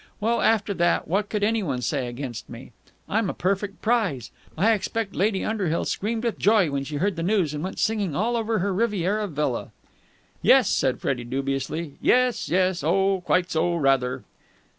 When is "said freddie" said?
10.69-11.23